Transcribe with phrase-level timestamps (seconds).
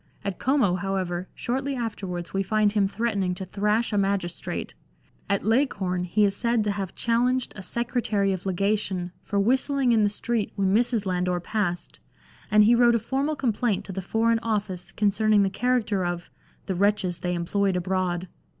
[0.25, 4.73] At Como, however, shortly afterwards we find him threatening to thrash a magistrate.
[5.29, 10.01] At Leghorn he is said to have challenged a secretary of legation for whistling in
[10.01, 11.05] the street when Mrs.
[11.05, 11.99] Landor passed,
[12.49, 16.31] and he wrote a formal complaint to the Foreign Office concerning the character of"
[16.65, 18.27] the wretches they employed abroad."